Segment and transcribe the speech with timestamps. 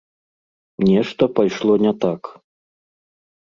[0.89, 2.21] Нешта пайшло не так.